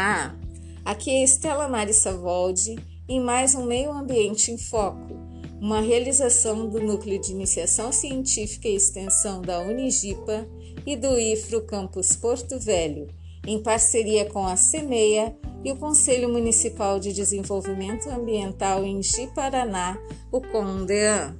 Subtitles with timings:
[0.00, 0.34] Olá,
[0.82, 2.74] aqui é Estela Mari Savoldi
[3.06, 5.12] em mais um Meio Ambiente em Foco,
[5.60, 10.48] uma realização do Núcleo de Iniciação Científica e Extensão da Unigipa
[10.86, 13.08] e do IFRO Campus Porto Velho,
[13.46, 19.98] em parceria com a CEMEIA e o Conselho Municipal de Desenvolvimento Ambiental em Ji-Paraná,
[20.32, 21.36] o CONDEAN.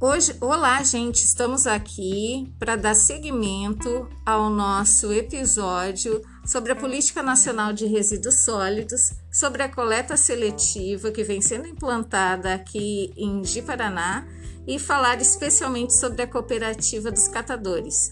[0.00, 7.72] Hoje, olá, gente, estamos aqui para dar seguimento ao nosso episódio sobre a Política Nacional
[7.72, 14.24] de Resíduos Sólidos, sobre a coleta seletiva que vem sendo implantada aqui em Ji-Paraná
[14.68, 18.08] e falar especialmente sobre a cooperativa dos catadores.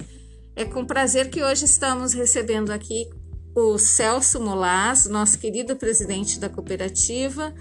[0.56, 3.08] É com prazer que hoje estamos recebendo aqui
[3.54, 7.54] o Celso Molaz, nosso querido presidente da cooperativa,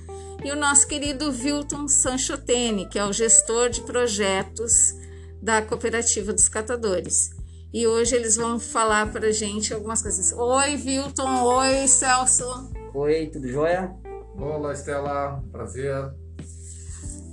[0.46, 4.94] e o nosso querido Wilton Sanchotene, que é o gestor de projetos
[5.42, 7.32] da Cooperativa dos Catadores.
[7.74, 10.32] E hoje eles vão falar para a gente algumas coisas.
[10.32, 11.44] Oi, Wilton.
[11.46, 12.72] Oi, Celso.
[12.94, 13.92] Oi, tudo jóia?
[14.38, 15.44] Olá, Estela.
[15.52, 16.14] Prazer.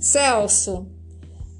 [0.01, 0.87] Celso,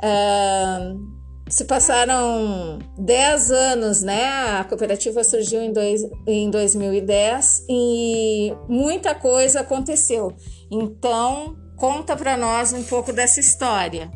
[0.02, 4.58] uh, se passaram 10 anos, né?
[4.59, 10.33] A cooperativa surgiu em, dois, em 2010 e muita coisa aconteceu.
[10.72, 14.09] Então, conta para nós um pouco dessa história.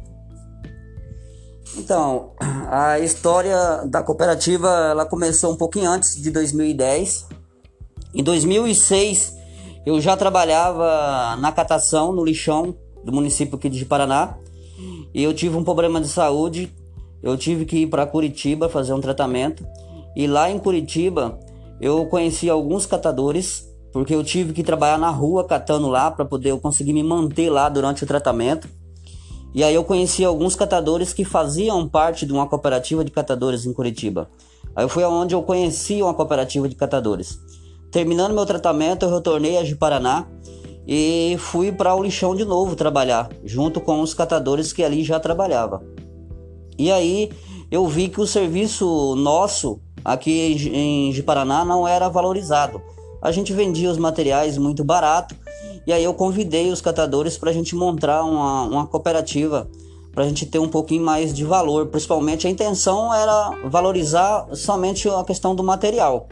[1.77, 7.27] Então, a história da cooperativa ela começou um pouquinho antes de 2010.
[8.15, 9.35] Em 2006,
[9.85, 14.37] eu já trabalhava na catação no lixão do município aqui de Paraná.
[15.13, 16.73] E eu tive um problema de saúde.
[17.21, 19.65] Eu tive que ir para Curitiba fazer um tratamento.
[20.15, 21.39] E lá em Curitiba,
[21.79, 26.51] eu conheci alguns catadores porque eu tive que trabalhar na rua catando lá para poder
[26.51, 28.69] eu conseguir me manter lá durante o tratamento.
[29.53, 33.73] E aí eu conheci alguns catadores que faziam parte de uma cooperativa de catadores em
[33.73, 34.29] Curitiba.
[34.75, 37.39] Aí foi aonde eu conheci uma cooperativa de catadores.
[37.91, 40.27] Terminando meu tratamento, eu retornei a Paraná
[40.85, 45.19] e fui para o lixão de novo trabalhar, junto com os catadores que ali já
[45.19, 45.81] trabalhava.
[46.77, 47.31] E aí
[47.71, 52.81] eu vi que o serviço nosso aqui em Paraná não era valorizado
[53.21, 55.35] a gente vendia os materiais muito barato
[55.85, 59.69] e aí eu convidei os catadores para a gente montar uma, uma cooperativa
[60.13, 61.87] para a gente ter um pouquinho mais de valor.
[61.87, 66.27] Principalmente a intenção era valorizar somente a questão do material.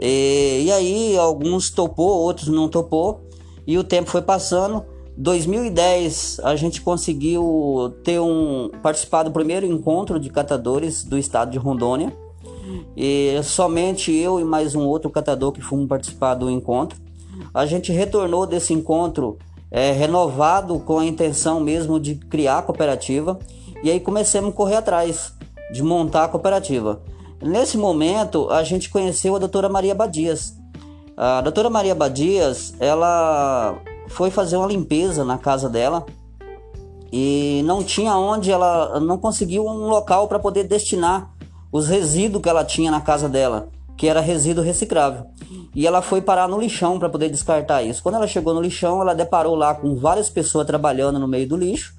[0.00, 3.20] E, e aí alguns topou, outros não topou
[3.66, 4.84] e o tempo foi passando.
[5.16, 11.58] 2010 a gente conseguiu ter um participar do primeiro encontro de catadores do estado de
[11.58, 12.12] Rondônia
[12.96, 16.98] e somente eu e mais um outro catador que fomos participar do encontro.
[17.52, 19.38] A gente retornou desse encontro
[19.70, 23.38] é, renovado com a intenção mesmo de criar a cooperativa
[23.84, 25.32] e aí começamos a correr atrás
[25.72, 27.00] de montar a cooperativa.
[27.40, 30.56] Nesse momento a gente conheceu a doutora Maria Badias.
[31.16, 33.80] A doutora Maria Badias, ela
[34.14, 36.06] foi fazer uma limpeza na casa dela
[37.12, 41.34] e não tinha onde ela não conseguiu um local para poder destinar
[41.72, 45.26] os resíduos que ela tinha na casa dela, que era resíduo reciclável.
[45.74, 48.00] E ela foi parar no lixão para poder descartar isso.
[48.04, 51.56] Quando ela chegou no lixão, ela deparou lá com várias pessoas trabalhando no meio do
[51.56, 51.92] lixo.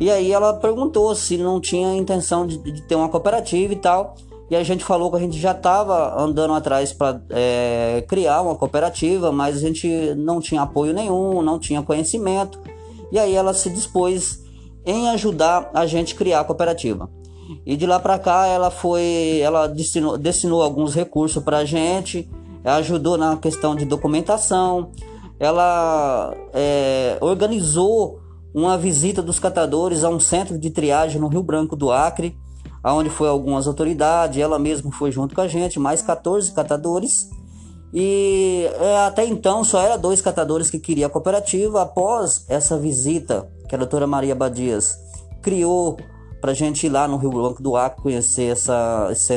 [0.00, 4.16] E aí ela perguntou se não tinha intenção de, de ter uma cooperativa e tal.
[4.50, 8.54] E a gente falou que a gente já estava andando atrás para é, criar uma
[8.54, 12.58] cooperativa, mas a gente não tinha apoio nenhum, não tinha conhecimento.
[13.12, 14.42] E aí ela se dispôs
[14.86, 17.10] em ajudar a gente criar a cooperativa.
[17.64, 22.28] E de lá para cá ela foi, ela destinou, destinou alguns recursos para a gente,
[22.64, 24.90] ajudou na questão de documentação,
[25.38, 28.20] ela é, organizou
[28.52, 32.36] uma visita dos catadores a um centro de triagem no Rio Branco do Acre,
[32.82, 37.28] aonde foi algumas autoridades, ela mesma foi junto com a gente, mais 14 catadores.
[37.92, 41.82] E é, até então só era dois catadores que queria a cooperativa.
[41.82, 44.98] Após essa visita que a doutora Maria Badias
[45.42, 45.96] criou
[46.40, 49.34] para a gente ir lá no Rio Branco do Acre conhecer essa, essa.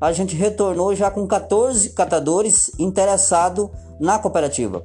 [0.00, 3.68] A gente retornou já com 14 catadores interessados
[4.00, 4.84] na cooperativa.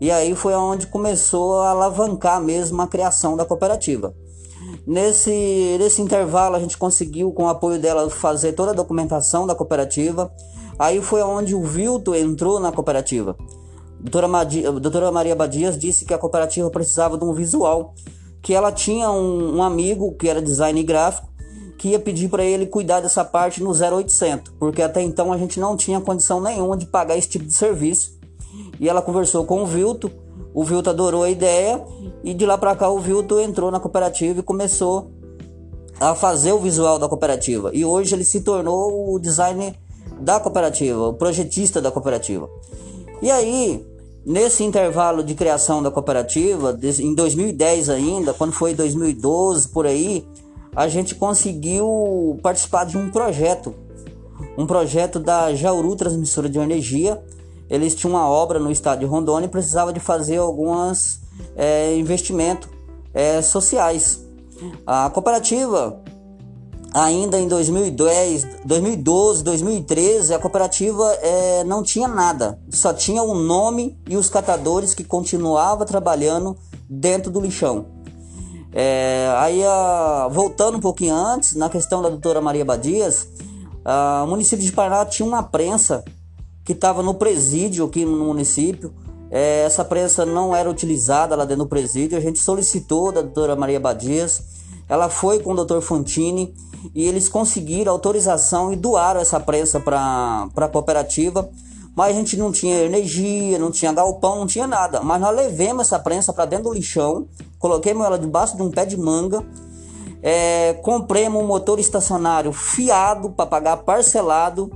[0.00, 4.12] E aí foi onde começou a alavancar mesmo a criação da cooperativa.
[4.86, 9.54] Nesse, nesse intervalo a gente conseguiu, com o apoio dela, fazer toda a documentação da
[9.54, 10.32] cooperativa.
[10.78, 13.36] Aí foi onde o Vilto entrou na cooperativa.
[13.98, 14.44] Doutora,
[14.78, 17.94] doutora Maria Badias disse que a cooperativa precisava de um visual
[18.42, 21.28] que ela tinha um, um amigo que era design gráfico
[21.76, 25.60] que ia pedir para ele cuidar dessa parte no 0800, porque até então a gente
[25.60, 28.16] não tinha condição nenhuma de pagar esse tipo de serviço.
[28.80, 30.10] E ela conversou com o Vilto,
[30.56, 31.84] o Vilto adorou a ideia
[32.24, 35.10] e de lá para cá o Vilto entrou na cooperativa e começou
[36.00, 37.70] a fazer o visual da cooperativa.
[37.74, 39.78] E hoje ele se tornou o design
[40.18, 42.48] da cooperativa, o projetista da cooperativa.
[43.20, 43.86] E aí,
[44.24, 50.26] nesse intervalo de criação da cooperativa, em 2010 ainda, quando foi 2012 por aí,
[50.74, 53.74] a gente conseguiu participar de um projeto,
[54.56, 57.22] um projeto da Jauru Transmissora de Energia.
[57.68, 61.20] Eles tinham uma obra no estado de Rondônia e precisava de fazer alguns
[61.56, 62.68] é, investimentos
[63.12, 64.24] é, sociais.
[64.86, 66.02] A cooperativa
[66.94, 73.34] ainda em 2010, 2012, 2013, a cooperativa é, não tinha nada, só tinha o um
[73.34, 76.56] nome e os catadores que continuavam trabalhando
[76.88, 77.86] dentro do lixão.
[78.72, 83.28] É, aí, a, voltando um pouquinho antes, na questão da doutora Maria Badias,
[83.84, 86.04] a, o município de Paraná tinha uma prensa
[86.66, 88.92] que estava no presídio aqui no município.
[89.30, 92.18] É, essa prensa não era utilizada lá dentro do presídio.
[92.18, 94.42] A gente solicitou da doutora Maria Badias.
[94.88, 96.52] Ela foi com o doutor Fontini
[96.92, 101.48] e eles conseguiram autorização e doaram essa prensa para a cooperativa.
[101.94, 105.00] Mas a gente não tinha energia, não tinha galpão, não tinha nada.
[105.00, 107.28] Mas nós levemos essa prensa para dentro do lixão,
[107.60, 109.42] coloquemos ela debaixo de um pé de manga,
[110.20, 114.70] é, compremos um motor estacionário fiado para pagar parcelado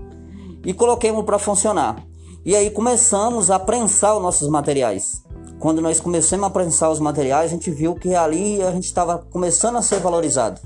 [0.65, 2.05] e coloquemos para funcionar.
[2.45, 5.23] E aí começamos a prensar os nossos materiais.
[5.59, 9.19] Quando nós começamos a prensar os materiais, a gente viu que ali a gente estava
[9.19, 10.61] começando a ser valorizado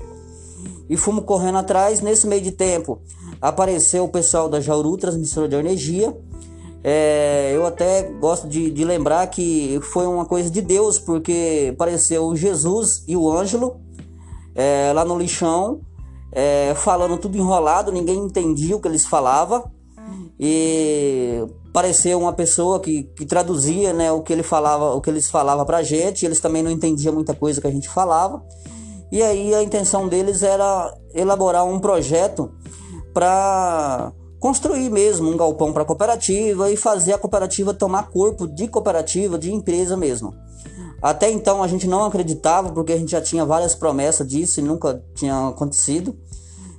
[0.89, 2.01] e fomos correndo atrás.
[2.01, 3.01] Nesse meio de tempo
[3.41, 6.15] apareceu o pessoal da Jauru, transmissora de energia.
[6.83, 12.35] É, eu até gosto de, de, lembrar que foi uma coisa de Deus, porque apareceu
[12.35, 13.77] Jesus e o Ângelo
[14.53, 15.81] é, lá no lixão,
[16.31, 19.74] é, falando tudo enrolado, ninguém entendia o que eles falavam.
[20.39, 25.29] E apareceu uma pessoa que, que traduzia né, o que ele falava, o que eles
[25.29, 28.43] falavam pra gente, eles também não entendiam muita coisa que a gente falava.
[29.11, 32.51] E aí a intenção deles era elaborar um projeto
[33.13, 39.37] para construir mesmo um galpão para cooperativa e fazer a cooperativa tomar corpo de cooperativa,
[39.37, 40.33] de empresa mesmo.
[41.01, 44.63] Até então a gente não acreditava porque a gente já tinha várias promessas disso e
[44.63, 46.17] nunca tinha acontecido.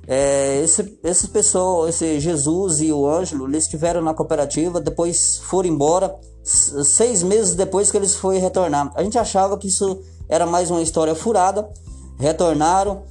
[0.07, 7.21] É, esse, esse Jesus e o Ângelo, eles estiveram na cooperativa, depois foram embora, seis
[7.21, 8.91] meses depois que eles foram retornar.
[8.95, 9.99] A gente achava que isso
[10.29, 11.69] era mais uma história furada,
[12.17, 13.03] retornaram,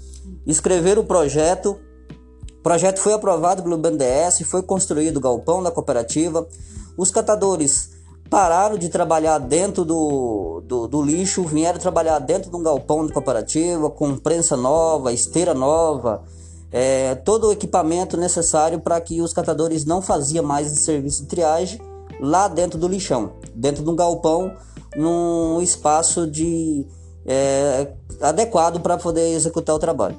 [0.47, 1.79] escreveram o projeto.
[2.59, 6.49] O projeto foi aprovado pelo BNDES, foi construído o galpão da cooperativa.
[6.97, 7.91] Os catadores
[8.31, 13.13] pararam de trabalhar dentro do, do, do, lixo, vieram trabalhar dentro de um galpão de
[13.13, 16.25] cooperativa, com prensa nova, esteira nova,
[16.79, 21.29] é, todo o equipamento necessário para que os catadores não faziam mais esse serviço de
[21.29, 21.81] triagem
[22.21, 24.53] lá dentro do lixão, dentro de um galpão,
[24.95, 26.87] num espaço de
[27.25, 30.19] é, adequado para poder executar o trabalho.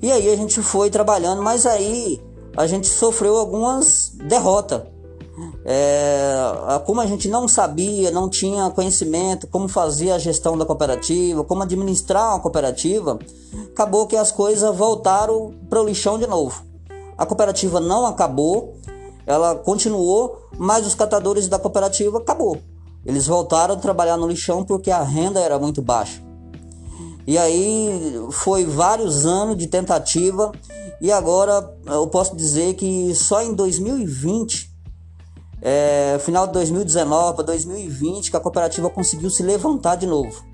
[0.00, 2.18] E aí a gente foi trabalhando, mas aí
[2.56, 4.84] a gente sofreu algumas derrotas.
[5.64, 6.34] É,
[6.86, 11.62] como a gente não sabia, não tinha conhecimento como fazer a gestão da cooperativa, como
[11.62, 13.18] administrar uma cooperativa,
[13.70, 16.62] acabou que as coisas voltaram para o lixão de novo.
[17.16, 18.74] A cooperativa não acabou,
[19.26, 22.58] ela continuou, mas os catadores da cooperativa acabou.
[23.04, 26.22] Eles voltaram a trabalhar no lixão porque a renda era muito baixa.
[27.26, 27.90] E aí
[28.32, 30.50] foi vários anos de tentativa
[31.00, 34.69] e agora eu posso dizer que só em 2020,
[35.62, 40.44] é, final de 2019 para 2020, que a cooperativa conseguiu se levantar de novo.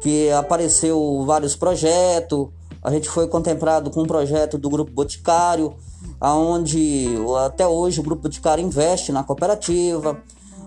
[0.00, 2.48] Que apareceu vários projetos,
[2.82, 5.74] a gente foi contemplado com um projeto do Grupo Boticário,
[6.20, 7.08] aonde
[7.46, 10.20] até hoje o Grupo Boticário investe na cooperativa.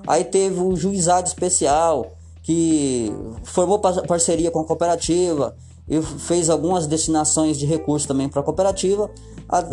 [0.07, 2.07] Aí teve o juizado especial,
[2.41, 5.55] que formou parceria com a cooperativa
[5.87, 9.09] e fez algumas destinações de recursos também para a cooperativa.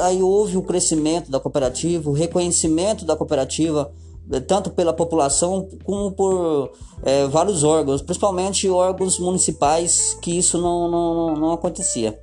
[0.00, 3.90] Aí houve o crescimento da cooperativa, o reconhecimento da cooperativa,
[4.30, 6.70] eh, tanto pela população como por
[7.02, 12.18] é, vários órgãos, principalmente órgãos municipais, que isso não, não, não acontecia.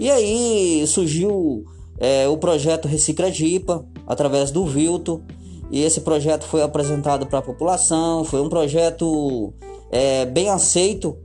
[0.00, 1.64] E aí surgiu
[1.98, 5.22] é, o projeto Recicla Jipa, através do Vilto,
[5.70, 9.52] e esse projeto foi apresentado para a população, foi um projeto
[9.90, 11.16] é, bem aceito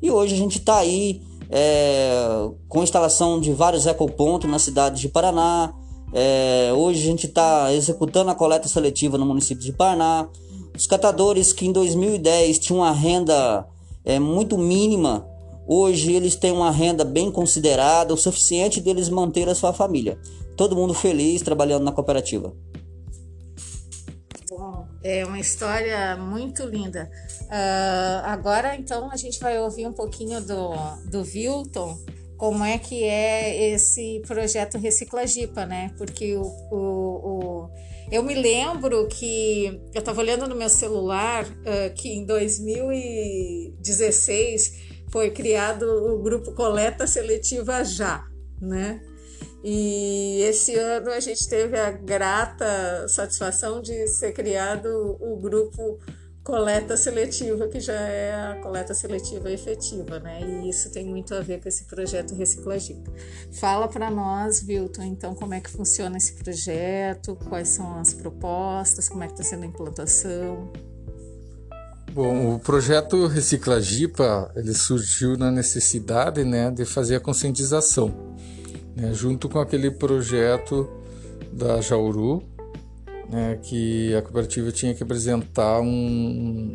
[0.00, 5.08] e hoje a gente está aí é, com instalação de vários ecopontos na cidade de
[5.08, 5.72] Paraná.
[6.12, 10.28] É, hoje a gente está executando a coleta seletiva no município de Paraná.
[10.76, 13.66] Os catadores que em 2010 tinham uma renda
[14.04, 15.26] é, muito mínima,
[15.66, 20.18] hoje eles têm uma renda bem considerada, o suficiente deles manter a sua família.
[20.56, 22.52] Todo mundo feliz trabalhando na cooperativa.
[25.04, 27.10] É uma história muito linda.
[27.42, 30.74] Uh, agora, então, a gente vai ouvir um pouquinho do,
[31.10, 31.98] do Wilton
[32.38, 35.92] como é que é esse projeto Reciclagipa, né?
[35.98, 37.70] Porque o, o, o
[38.10, 45.30] eu me lembro que eu estava olhando no meu celular uh, que em 2016 foi
[45.30, 48.26] criado o grupo Coleta Seletiva Já,
[48.60, 49.00] né?
[49.66, 55.98] E esse ano a gente teve a grata satisfação de ser criado o grupo
[56.44, 60.42] coleta seletiva, que já é a coleta seletiva efetiva, né?
[60.42, 63.10] E isso tem muito a ver com esse projeto Reciclagica.
[63.52, 69.08] Fala para nós, Vilton, então, como é que funciona esse projeto, quais são as propostas,
[69.08, 70.70] como é que está sendo a implantação.
[72.12, 78.14] Bom, o projeto Reciclagipa, ele surgiu na necessidade, né, de fazer a conscientização,
[78.96, 80.88] né, junto com aquele projeto
[81.52, 82.42] da Jauru,
[83.28, 86.72] né, que a cooperativa tinha que apresentar um,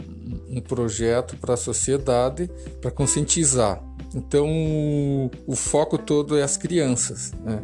[0.49, 2.49] um projeto para a sociedade
[2.81, 3.83] para conscientizar.
[4.13, 4.47] Então,
[5.45, 7.31] o, foco todo é as crianças.
[7.43, 7.61] Né?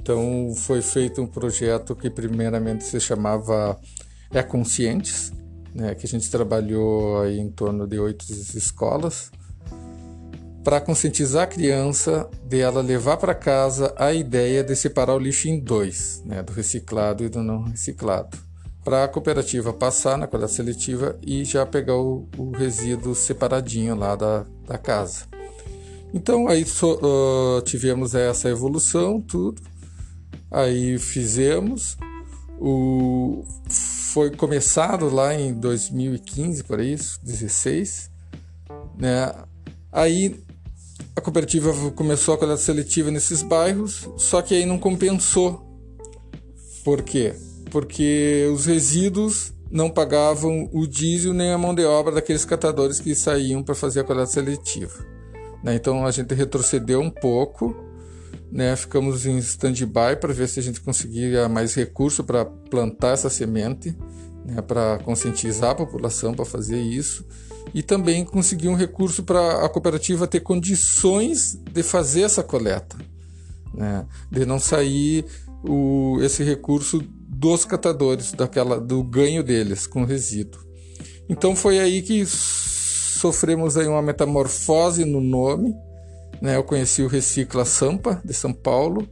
[0.00, 3.78] Então, foi feito um projeto que, primeiramente, se chamava
[4.32, 5.32] É Conscientes,
[5.74, 9.30] né, que a gente trabalhou em torno de oito escolas
[10.66, 15.46] para conscientizar a criança de ela levar para casa a ideia de separar o lixo
[15.46, 18.36] em dois, né, do reciclado e do não reciclado,
[18.84, 24.16] para a cooperativa passar na coleta seletiva e já pegar o, o resíduo separadinho lá
[24.16, 25.26] da, da casa.
[26.12, 29.62] Então aí so, uh, tivemos essa evolução, tudo.
[30.50, 31.96] Aí fizemos.
[32.58, 38.10] O, foi começado lá em 2015, por isso, 16.
[38.98, 39.32] Né?
[39.92, 40.44] Aí
[41.16, 45.66] a cooperativa começou a coleta seletiva nesses bairros, só que aí não compensou.
[46.84, 47.34] Por quê?
[47.70, 53.14] Porque os resíduos não pagavam o diesel nem a mão de obra daqueles catadores que
[53.14, 54.92] saíam para fazer a coleta seletiva.
[55.64, 55.74] Né?
[55.74, 57.74] Então a gente retrocedeu um pouco,
[58.52, 58.76] né?
[58.76, 63.96] ficamos em stand-by para ver se a gente conseguia mais recurso para plantar essa semente,
[64.44, 64.60] né?
[64.60, 67.24] para conscientizar a população para fazer isso
[67.74, 72.96] e também conseguir um recurso para a cooperativa ter condições de fazer essa coleta,
[73.74, 74.06] né?
[74.30, 75.24] de não sair
[75.62, 80.64] o, esse recurso dos catadores, daquela, do ganho deles com resíduo.
[81.28, 85.74] Então foi aí que sofremos aí uma metamorfose no nome.
[86.40, 86.56] Né?
[86.56, 89.08] Eu conheci o Recicla Sampa, de São Paulo,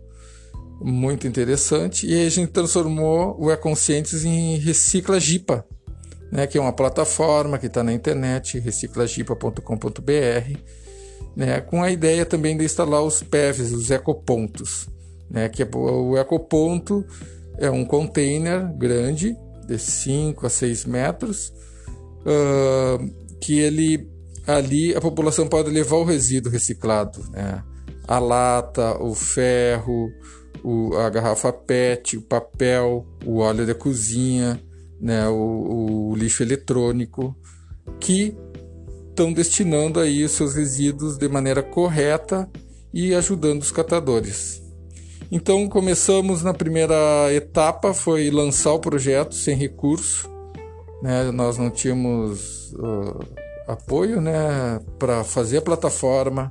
[0.80, 5.66] muito interessante, e aí a gente transformou o E-Conscientes em Recicla Gipa,
[6.34, 10.58] né, que é uma plataforma que está na internet, reciclagipa.com.br,
[11.36, 14.88] né, com a ideia também de instalar os PEVs, os ecopontos.
[15.30, 17.04] Né, que é, o ecoponto
[17.56, 21.52] é um container grande, de 5 a 6 metros,
[22.26, 24.10] uh, que ele
[24.46, 27.62] ali a população pode levar o resíduo reciclado, né,
[28.08, 30.10] a lata, o ferro,
[30.64, 34.60] o, a garrafa PET, o papel, o óleo da cozinha,
[35.04, 37.36] né, o, o lixo eletrônico,
[38.00, 38.34] que
[39.10, 42.48] estão destinando aí os seus resíduos de maneira correta
[42.92, 44.62] e ajudando os catadores.
[45.30, 46.94] Então começamos na primeira
[47.34, 50.30] etapa, foi lançar o projeto sem recurso.
[51.02, 51.30] Né?
[51.32, 53.20] Nós não tínhamos uh,
[53.68, 56.50] apoio né, para fazer a plataforma,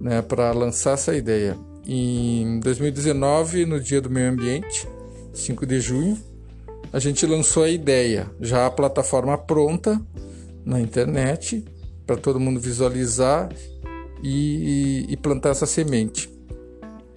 [0.00, 1.54] né, para lançar essa ideia.
[1.86, 4.88] Em 2019, no Dia do Meio Ambiente,
[5.34, 6.29] 5 de junho,
[6.92, 10.00] a gente lançou a ideia, já a plataforma pronta
[10.64, 11.64] na internet,
[12.06, 13.48] para todo mundo visualizar
[14.22, 16.28] e, e, plantar essa semente.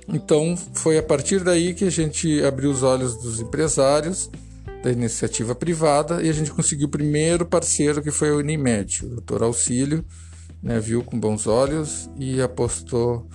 [0.08, 4.30] Então foi a partir daí que a gente abriu os olhos dos empresários
[4.84, 9.10] da iniciativa privada e a gente conseguiu o primeiro parceiro que foi a Unimed, o
[9.10, 10.06] doutor Auxílio,
[10.62, 13.28] né, viu com bons olhos e apostou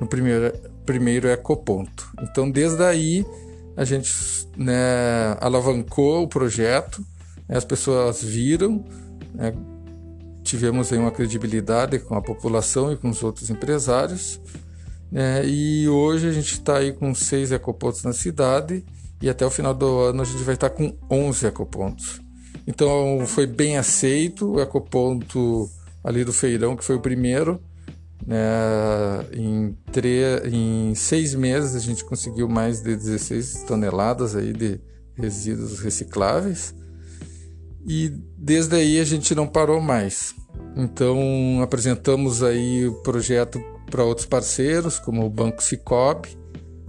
[0.00, 0.52] no primeiro,
[0.84, 2.10] primeiro ecoponto.
[2.22, 3.24] Então desde aí
[3.76, 4.12] a gente
[4.56, 7.04] né, alavancou o projeto,
[7.48, 8.84] né, as pessoas viram,
[9.34, 9.52] né,
[10.42, 14.40] tivemos aí uma credibilidade com a população e com os outros empresários,
[15.10, 18.84] né, e hoje a gente está aí com seis ecopontos na cidade
[19.20, 22.20] e até o final do ano a gente vai estar com 11 ecopontos.
[22.66, 25.68] Então foi bem aceito o ecoponto
[26.02, 27.60] ali do Feirão, que foi o primeiro,
[28.26, 28.36] né?
[29.32, 29.76] Em,
[30.52, 34.80] em seis meses a gente conseguiu mais de 16 toneladas aí de
[35.14, 36.74] resíduos recicláveis
[37.86, 40.34] e desde aí a gente não parou mais.
[40.76, 46.36] Então apresentamos aí o projeto para outros parceiros, como o Banco Cicobi,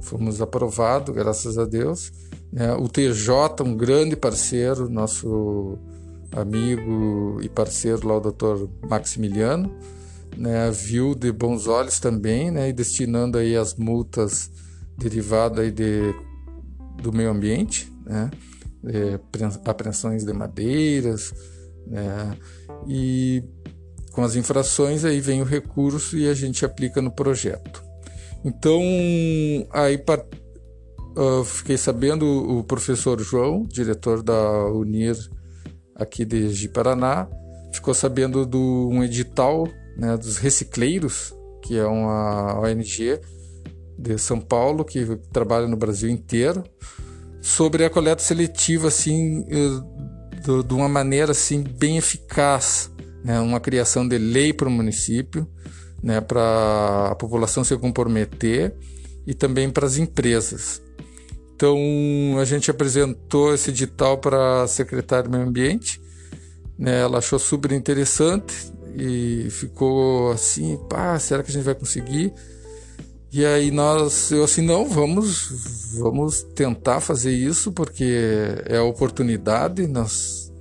[0.01, 2.11] fomos aprovados, graças a Deus.
[2.51, 2.73] Né?
[2.73, 5.77] O TJ, um grande parceiro, nosso
[6.31, 8.67] amigo e parceiro lá, o Dr.
[8.87, 9.71] Maximiliano,
[10.37, 14.51] né, viu de bons olhos também, né, e destinando aí as multas
[14.97, 16.13] derivadas aí de,
[17.01, 18.29] do meio ambiente, né,
[19.65, 21.33] apreensões de madeiras,
[21.87, 22.37] né,
[22.87, 23.43] e
[24.11, 27.83] com as infrações aí vem o recurso e a gente aplica no projeto.
[28.45, 28.81] Então,
[29.71, 30.01] aí
[31.17, 35.17] uh, fiquei sabendo o professor João, diretor da Unir
[35.95, 37.27] aqui de Ji-Paraná,
[37.73, 43.19] ficou sabendo do um edital né, dos recicleiros, que é uma ONG
[43.97, 46.63] de São Paulo que trabalha no Brasil inteiro,
[47.41, 52.91] sobre a coleta seletiva assim eh, de uma maneira assim bem eficaz
[53.25, 55.47] né, uma criação de lei para o município,
[56.03, 58.75] né, para a população se comprometer
[59.25, 60.79] e também para as empresas.
[61.55, 61.75] Então
[62.39, 65.99] a gente apresentou esse edital para a secretária do Meio Ambiente,
[66.77, 72.33] né, ela achou super interessante e ficou assim, pá, será que a gente vai conseguir?
[73.31, 78.15] E aí nós, eu assim, não, vamos, vamos tentar fazer isso porque
[78.65, 80.51] é a oportunidade, nós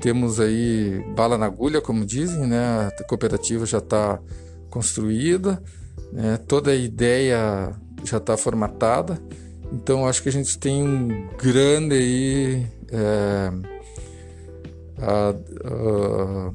[0.00, 2.88] temos aí bala na agulha, como dizem, né?
[2.88, 4.20] A cooperativa já está
[4.68, 5.62] construída,
[6.12, 6.36] né?
[6.36, 7.72] toda a ideia
[8.04, 9.18] já está formatada.
[9.72, 13.50] Então acho que a gente tem um grande aí é,
[14.98, 15.34] a,
[15.64, 16.52] a,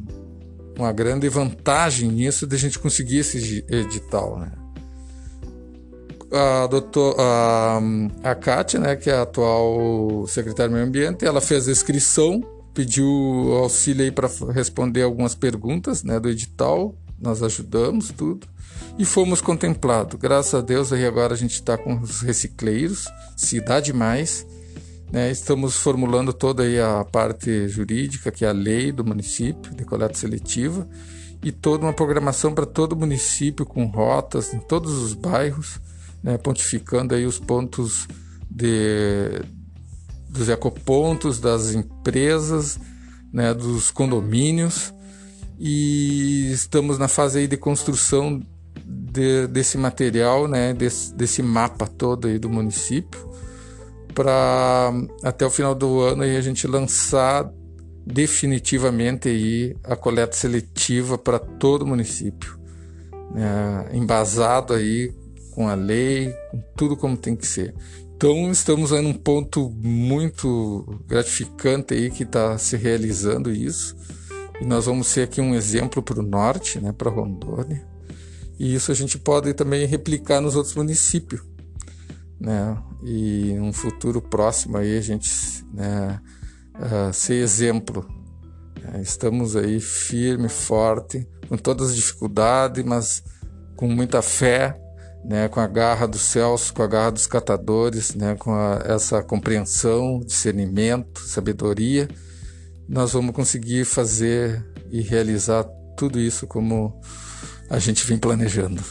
[0.80, 4.52] uma grande vantagem nisso de a gente conseguir esse edital, né?
[6.32, 7.82] A, doutor, a,
[8.24, 12.44] a Kátia, né, que é a atual secretária do Meio Ambiente, ela fez a inscrição
[12.80, 13.06] pediu
[13.58, 18.48] auxílio aí para responder algumas perguntas né, do edital, nós ajudamos tudo
[18.98, 20.18] e fomos contemplados.
[20.18, 23.06] Graças a Deus aí agora a gente está com os recicleiros,
[23.36, 24.46] se dá demais.
[25.12, 26.64] Né, estamos formulando toda
[27.00, 30.88] a parte jurídica, que é a lei do município de coleta seletiva,
[31.44, 35.80] e toda uma programação para todo o município com rotas em todos os bairros,
[36.22, 38.08] né, pontificando aí os pontos
[38.52, 39.42] de,
[40.30, 42.78] dos ecopontos, das empresas,
[43.34, 44.94] né, dos condomínios.
[45.58, 48.42] E estamos na fase aí de construção
[48.86, 53.29] de, desse material, né, desse, desse mapa todo aí do município
[54.14, 54.92] para
[55.24, 57.52] até o final do ano aí a gente lançar
[58.06, 62.60] definitivamente aí a coleta seletiva para todo o município,
[63.34, 65.14] né, embasado aí
[65.52, 67.74] com a lei, com tudo como tem que ser.
[68.16, 73.96] Então estamos em um ponto muito gratificante aí que está se realizando isso.
[74.60, 77.88] E nós vamos ser aqui um exemplo para o norte, né, para Rondônia.
[78.60, 81.42] E isso a gente pode também replicar nos outros municípios.
[82.40, 82.78] Né?
[83.04, 85.30] E um futuro próximo aí a gente
[85.74, 86.22] né,
[86.76, 88.08] uh, ser exemplo.
[88.82, 89.02] Né?
[89.02, 93.24] Estamos aí firme, forte, com todas as dificuldades, mas
[93.76, 94.80] com muita fé
[95.24, 99.22] né, com a garra dos céus, com a garra dos catadores, né, com a, essa
[99.22, 102.08] compreensão, discernimento, sabedoria,
[102.88, 105.64] nós vamos conseguir fazer e realizar
[105.96, 107.00] tudo isso como
[107.70, 108.84] a gente vem planejando.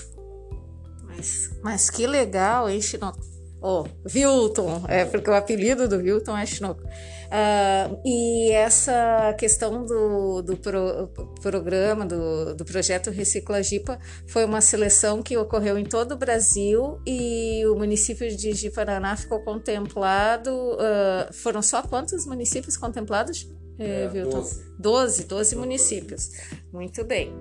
[1.07, 3.28] Mas, mas que legal, hein, Chinoco?
[3.61, 6.83] Oh, Wilton, é porque o apelido do Wilton é Chinoco.
[6.83, 11.09] Uh, e essa questão do, do pro,
[11.43, 17.01] programa, do, do projeto Recicla Jipa, foi uma seleção que ocorreu em todo o Brasil
[17.07, 20.51] e o município de Jiparaná ficou contemplado.
[20.51, 23.49] Uh, foram só quantos municípios contemplados?
[23.79, 24.73] É, é, 12.
[24.79, 26.31] 12, 12 municípios.
[26.73, 27.33] Muito bem.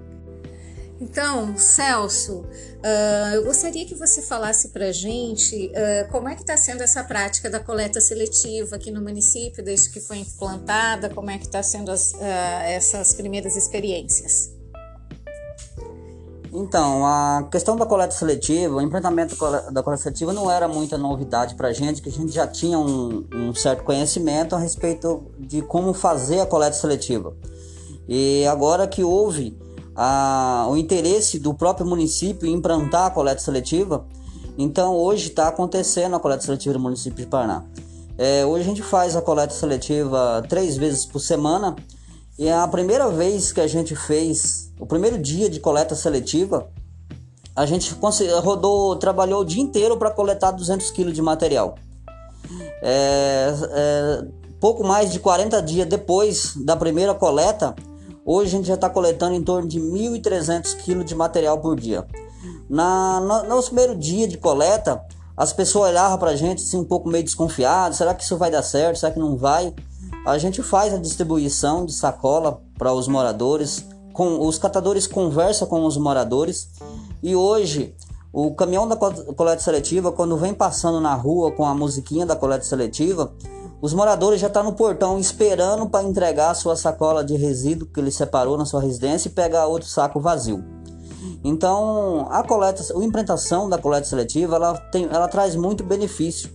[1.00, 6.42] Então, Celso, uh, eu gostaria que você falasse para a gente uh, como é que
[6.42, 11.30] está sendo essa prática da coleta seletiva aqui no município, desde que foi implantada, como
[11.30, 12.18] é que está sendo as, uh,
[12.66, 14.58] essas primeiras experiências.
[16.52, 19.36] Então, a questão da coleta seletiva, o implantamento
[19.72, 22.80] da coleta seletiva não era muita novidade para a gente, que a gente já tinha
[22.80, 27.36] um, um certo conhecimento a respeito de como fazer a coleta seletiva.
[28.08, 29.56] E agora que houve
[29.98, 34.06] a, o interesse do próprio município em implantar a coleta seletiva.
[34.58, 37.66] Então hoje está acontecendo a coleta seletiva do município de Paraná.
[38.18, 41.76] É, hoje a gente faz a coleta seletiva três vezes por semana
[42.38, 46.70] e é a primeira vez que a gente fez o primeiro dia de coleta seletiva,
[47.56, 47.96] a gente
[48.44, 51.76] rodou, trabalhou o dia inteiro para coletar 200 kg de material.
[52.84, 54.26] É, é,
[54.60, 57.76] pouco mais de 40 dias depois da primeira coleta,
[58.30, 62.06] Hoje a gente já está coletando em torno de 1.300 kg de material por dia.
[62.70, 65.02] Na, no, no primeiro dia de coleta,
[65.38, 68.52] as pessoas olhavam para a gente assim, um pouco meio desconfiado: será que isso vai
[68.52, 69.00] dar certo?
[69.00, 69.74] Será que não vai?
[70.26, 75.86] A gente faz a distribuição de sacola para os moradores com, os catadores conversam com
[75.86, 76.68] os moradores
[77.24, 77.96] e hoje
[78.34, 82.66] o caminhão da coleta seletiva, quando vem passando na rua com a musiquinha da coleta
[82.66, 83.32] seletiva,
[83.82, 88.00] os moradores já estão tá no portão esperando para entregar sua sacola de resíduo que
[88.00, 90.64] ele separou na sua residência e pegar outro saco vazio.
[91.44, 96.50] Então, a coleta, a implantação da coleta seletiva, ela, tem, ela traz muito benefício.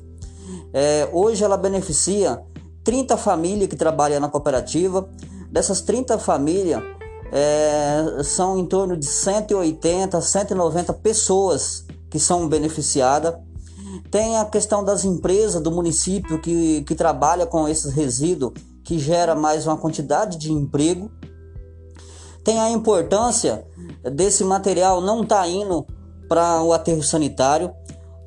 [0.72, 2.42] É, hoje ela beneficia
[2.82, 5.08] 30 famílias que trabalham na cooperativa.
[5.50, 6.82] Dessas 30 famílias,
[7.32, 13.34] é, são em torno de 180, 190 pessoas que são beneficiadas.
[14.10, 18.52] Tem a questão das empresas do município que, que trabalha com esses resíduos,
[18.84, 21.10] que gera mais uma quantidade de emprego.
[22.44, 23.66] Tem a importância
[24.12, 25.86] desse material não estar tá indo
[26.28, 27.72] para o aterro sanitário.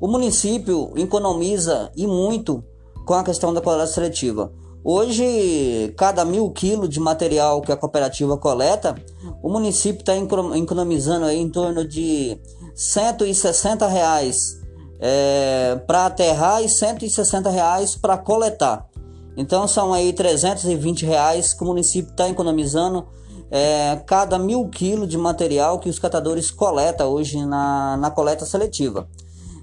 [0.00, 2.64] O município economiza e muito
[3.04, 4.52] com a questão da coleta seletiva.
[4.88, 8.94] Hoje, cada mil quilos de material que a cooperativa coleta,
[9.42, 12.38] o município está economizando aí em torno de
[12.74, 14.60] 160 reais
[15.00, 18.86] é, para aterrar e 160 reais para coletar.
[19.36, 23.06] Então são aí 320 reais que o município está economizando
[23.50, 29.08] é, cada mil quilos de material que os catadores coletam hoje na, na coleta seletiva.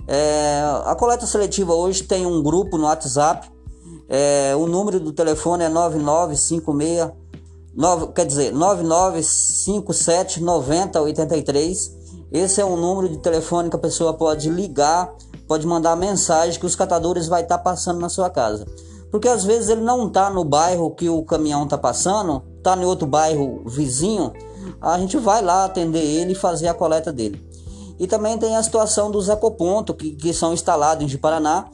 [0.08, 3.54] É, a coleta seletiva hoje tem um grupo no WhatsApp
[4.08, 7.12] é, o número do telefone é 9956
[7.76, 12.03] 9, quer dizer, 9957 9083.
[12.34, 15.14] Esse é um número de telefone que a pessoa pode ligar,
[15.48, 18.66] pode mandar mensagem que os catadores vai estar tá passando na sua casa.
[19.12, 22.86] Porque às vezes ele não está no bairro que o caminhão está passando, está em
[22.86, 24.34] outro bairro vizinho,
[24.82, 27.40] a gente vai lá atender ele e fazer a coleta dele.
[28.00, 31.68] E também tem a situação dos ecopontos que, que são instalados em Paraná.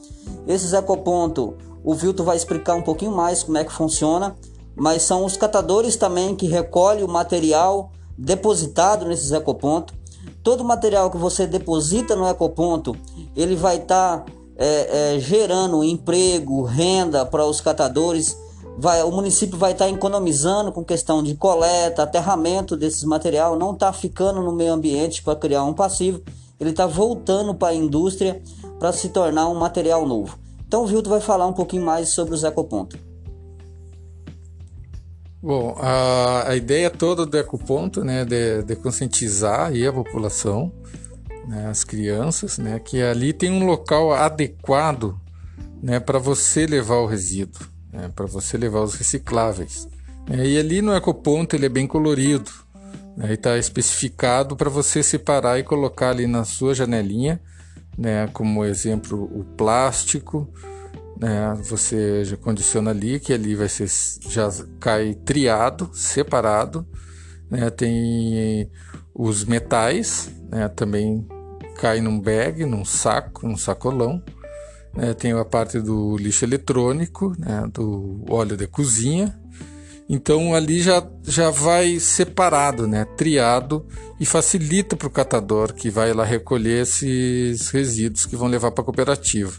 [0.46, 4.36] Esses ecopontos o Vilto vai explicar um pouquinho mais como é que funciona,
[4.76, 9.99] mas são os catadores também que recolhem o material depositado nesses ecopontos.
[10.42, 12.96] Todo material que você deposita no ecoponto,
[13.36, 18.36] ele vai estar tá, é, é, gerando emprego, renda para os catadores.
[18.78, 23.74] Vai, o município vai estar tá economizando com questão de coleta, aterramento desses material, não
[23.74, 26.22] está ficando no meio ambiente para criar um passivo,
[26.58, 28.42] ele está voltando para a indústria
[28.78, 30.38] para se tornar um material novo.
[30.66, 33.09] Então o Vilto vai falar um pouquinho mais sobre os ecopontos.
[35.42, 40.72] Bom, a, a ideia toda do ecoponto, né, de, de conscientizar aí a população,
[41.48, 45.18] né, as crianças, né, que ali tem um local adequado,
[45.82, 49.88] né, para você levar o resíduo, né, para você levar os recicláveis.
[50.28, 52.50] É, e ali no ecoponto ele é bem colorido,
[53.16, 57.40] né, e está especificado para você separar e colocar ali na sua janelinha
[58.00, 58.28] né?
[58.32, 60.48] Como exemplo, o plástico,
[61.20, 61.54] né?
[61.68, 63.88] Você já condiciona ali que ali vai ser
[64.30, 64.48] já
[64.80, 66.86] cai triado, separado,
[67.50, 67.68] né?
[67.68, 68.70] Tem
[69.14, 70.66] os metais, né?
[70.68, 71.28] Também
[71.76, 74.22] cai num bag, num saco, num sacolão.
[74.94, 75.12] Né?
[75.12, 77.64] Tem a parte do lixo eletrônico, né?
[77.70, 79.38] Do óleo de cozinha,
[80.12, 83.04] então ali já, já vai separado, né?
[83.16, 83.86] triado
[84.18, 88.82] e facilita para o catador que vai lá recolher esses resíduos que vão levar para
[88.82, 89.52] a cooperativa.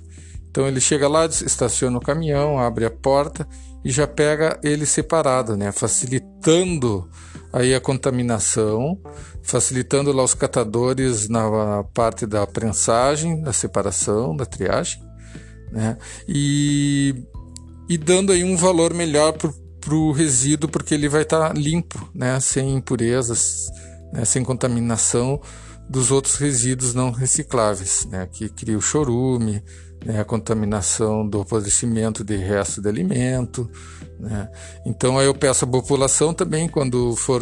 [0.52, 3.48] Então ele chega lá, estaciona o caminhão, abre a porta
[3.86, 5.72] e já pega ele separado, né?
[5.72, 7.10] facilitando
[7.54, 9.00] aí a contaminação,
[9.42, 15.02] facilitando lá os catadores na parte da prensagem, da separação, da triagem,
[15.72, 15.98] né?
[16.28, 17.16] e,
[17.88, 22.10] e dando aí um valor melhor para o resíduo porque ele vai estar tá limpo,
[22.14, 23.68] né, sem impurezas,
[24.12, 25.42] né, sem contaminação
[25.90, 29.64] dos outros resíduos não recicláveis, né, que cria o chorume,
[30.06, 33.70] né, a contaminação do apodrecimento de resto de alimento.
[34.20, 34.50] Né.
[34.86, 37.42] Então aí eu peço à população também, quando for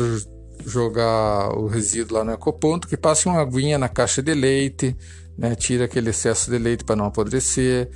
[0.65, 4.95] jogar o resíduo lá no ecoponto, que passe uma aguinha na caixa de leite,
[5.37, 7.89] né, tira aquele excesso de leite para não apodrecer,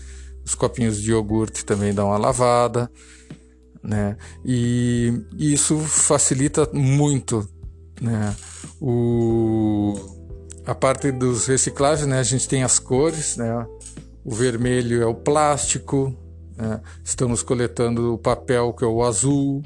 [0.45, 2.89] os copinhos de iogurte também dão uma lavada
[3.83, 4.15] né?
[4.45, 7.47] E isso facilita muito,
[7.99, 8.33] né?
[8.79, 9.93] O
[10.65, 12.19] a parte dos reciclagens, né?
[12.19, 13.67] A gente tem as cores, né?
[14.23, 16.15] O vermelho é o plástico,
[16.57, 16.81] né?
[17.03, 19.61] estamos coletando o papel que é o azul,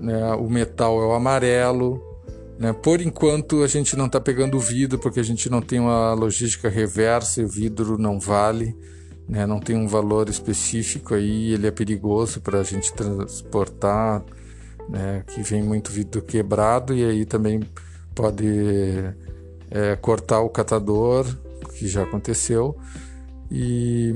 [0.00, 0.34] né?
[0.34, 2.02] O metal é o amarelo,
[2.58, 2.72] né?
[2.72, 6.12] Por enquanto a gente não está pegando o vidro porque a gente não tem uma
[6.12, 8.76] logística reversa, o vidro não vale
[9.28, 9.46] né?
[9.46, 14.24] não tem um valor específico aí, ele é perigoso para a gente transportar,
[14.88, 15.22] né?
[15.26, 17.60] que vem muito vidro quebrado e aí também
[18.14, 18.46] pode
[19.70, 21.26] é, cortar o catador,
[21.74, 22.76] que já aconteceu,
[23.50, 24.14] e,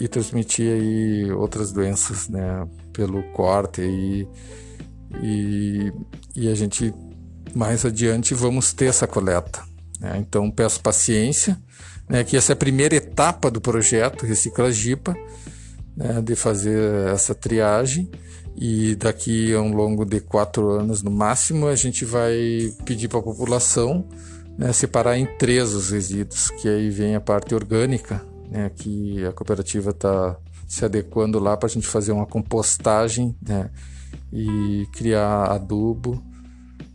[0.00, 2.66] e transmitir aí outras doenças né?
[2.92, 4.28] pelo corte aí,
[5.22, 5.92] e,
[6.34, 6.92] e a gente
[7.54, 9.62] mais adiante vamos ter essa coleta.
[10.00, 10.18] Né?
[10.18, 11.58] Então peço paciência,
[12.08, 15.14] né, que essa é a primeira etapa do projeto Recicla Jipa,
[15.96, 18.10] né, de fazer essa triagem
[18.54, 22.36] e daqui a um longo de quatro anos no máximo a gente vai
[22.84, 24.06] pedir para a população
[24.56, 29.32] né, separar em três os resíduos, que aí vem a parte orgânica, né, que a
[29.32, 33.70] cooperativa está se adequando lá para a gente fazer uma compostagem né,
[34.32, 36.22] e criar adubo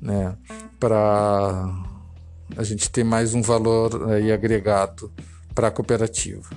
[0.01, 0.37] né,
[0.79, 1.73] para
[2.57, 5.11] a gente ter mais um valor aí agregado
[5.53, 6.49] para a cooperativa.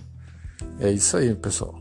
[0.81, 1.79] É isso aí, pessoal.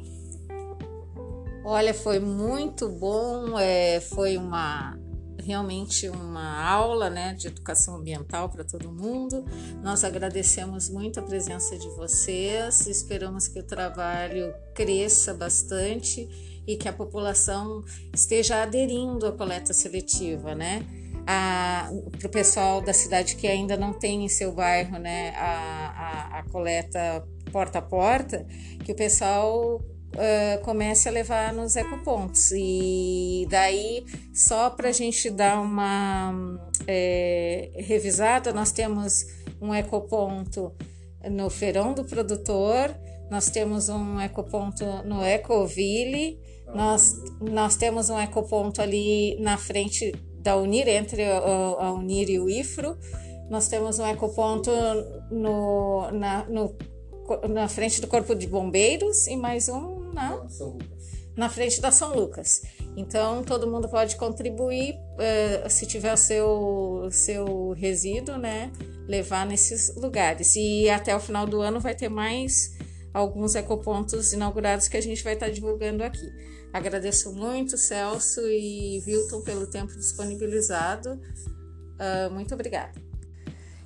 [1.66, 4.98] Olha, foi muito bom, é, foi uma
[5.46, 9.46] realmente uma aula né, de educação ambiental para todo mundo.
[9.82, 16.28] Nós agradecemos muito a presença de vocês, esperamos que o trabalho cresça bastante
[16.66, 20.86] e que a população esteja aderindo à coleta seletiva, né?
[21.26, 26.40] Para o pessoal da cidade que ainda não tem em seu bairro né, a, a,
[26.40, 28.46] a coleta porta a porta,
[28.84, 29.80] que o pessoal
[30.14, 32.52] uh, comece a levar nos ecopontos.
[32.52, 39.26] E daí, só para a gente dar uma é, revisada, nós temos
[39.62, 40.74] um ecoponto
[41.30, 42.96] no Feirão do Produtor,
[43.30, 46.40] nós temos um ecoponto no Ecoville,
[46.74, 52.50] nós, nós temos um ecoponto ali na frente da Unir, entre a, Unir e o
[52.50, 52.98] IFRO,
[53.50, 54.72] nós temos um ecoponto
[55.32, 56.76] no, na, no,
[57.50, 60.46] na frente do Corpo de Bombeiros e mais um na,
[61.36, 62.62] na frente da São Lucas.
[62.96, 68.72] Então todo mundo pode contribuir uh, se tiver o seu, seu resíduo, né?
[69.08, 70.56] Levar nesses lugares.
[70.56, 72.78] E até o final do ano vai ter mais
[73.14, 76.28] alguns ecopontos inaugurados que a gente vai estar divulgando aqui.
[76.72, 81.20] Agradeço muito, Celso e Wilton, pelo tempo disponibilizado.
[82.00, 83.13] Uh, muito obrigada.